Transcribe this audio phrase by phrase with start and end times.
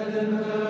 [0.00, 0.69] Sancte,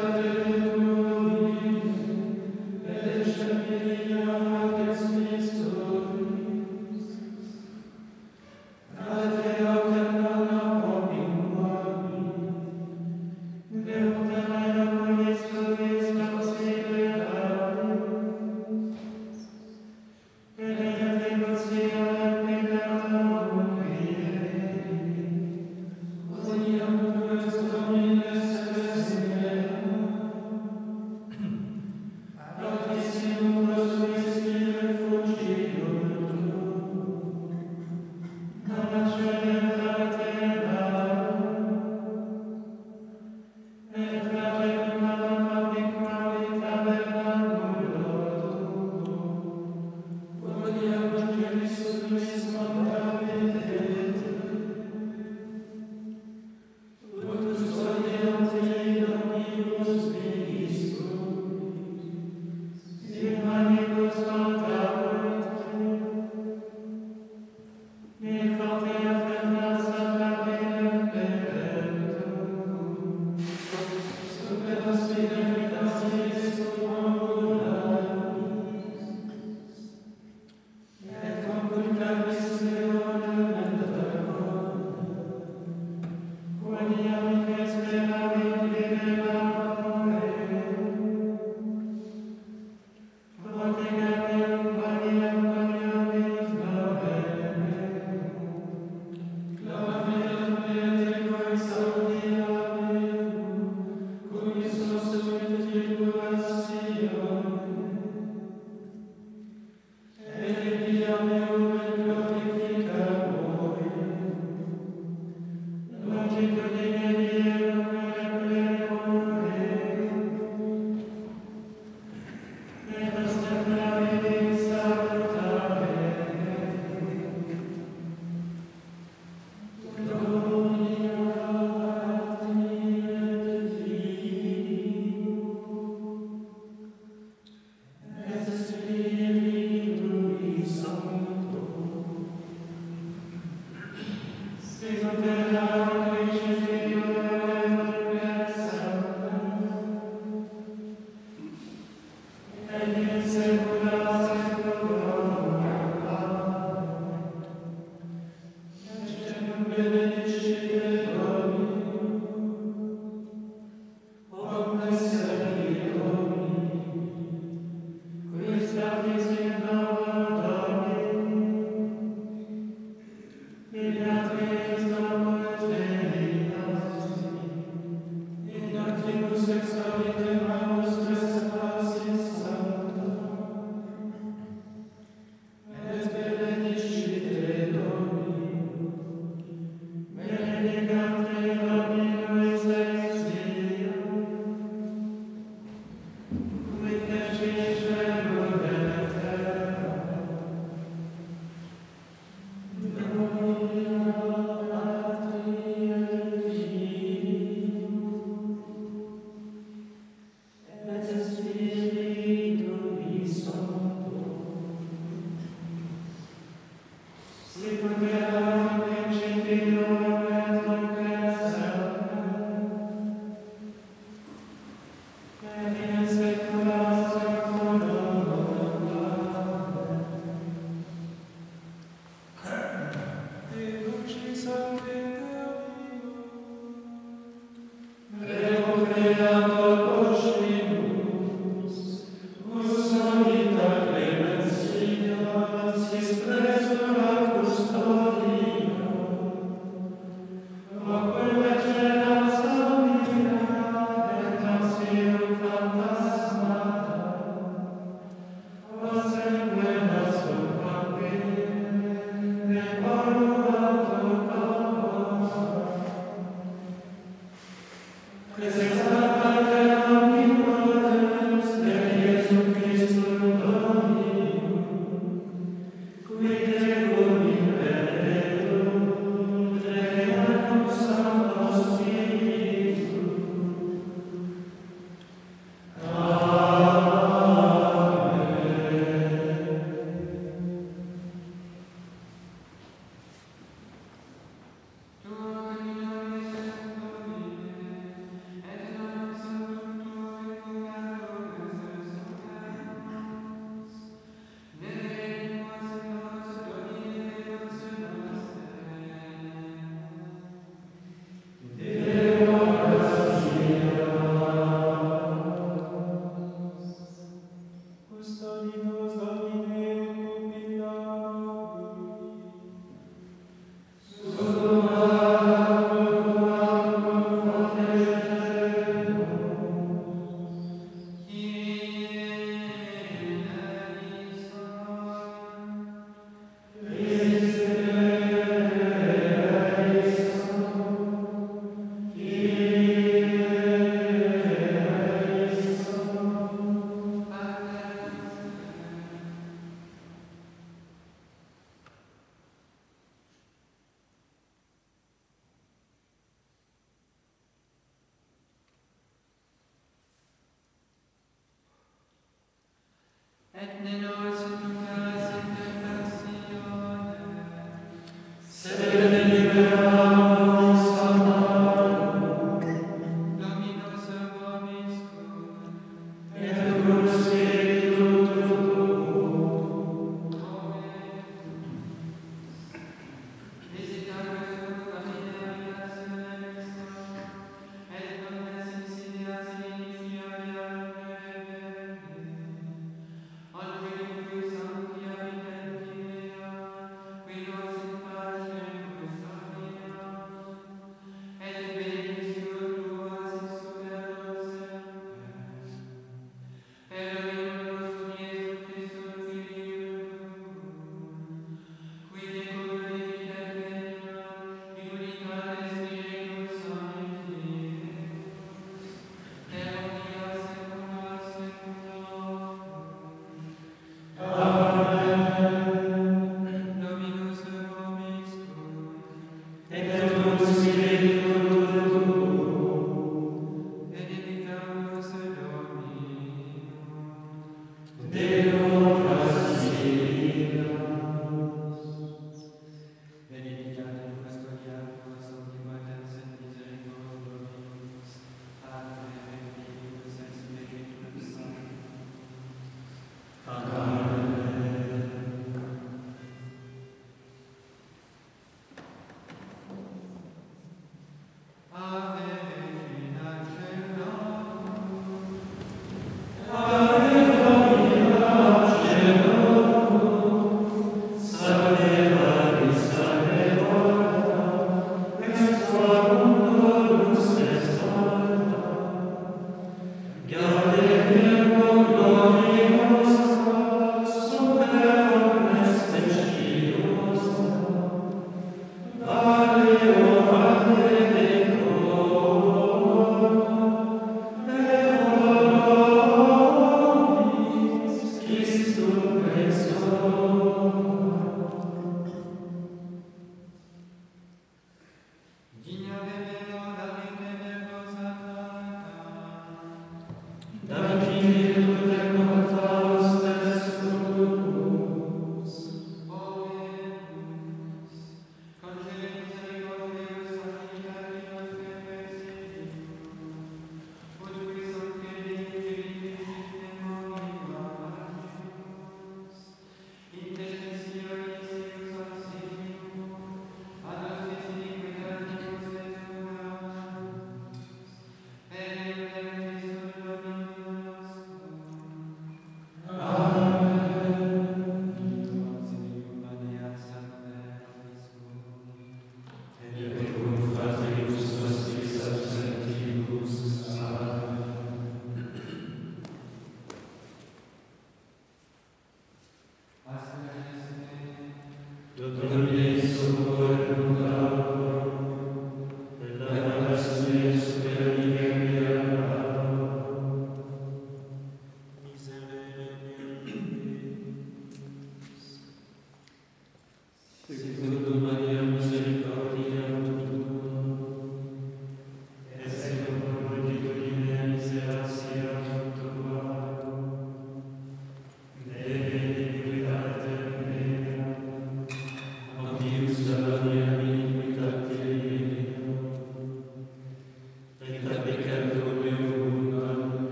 [363.43, 363.80] et need